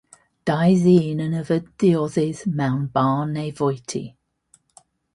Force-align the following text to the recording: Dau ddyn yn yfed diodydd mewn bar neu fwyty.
Dau 0.49 0.71
ddyn 0.85 1.21
yn 1.25 1.35
yfed 1.41 1.67
diodydd 1.85 2.41
mewn 2.63 2.83
bar 2.97 3.23
neu 3.37 3.55
fwyty. 3.63 4.05